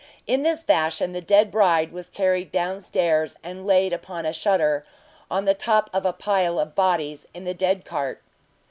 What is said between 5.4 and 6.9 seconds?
the top of a pile of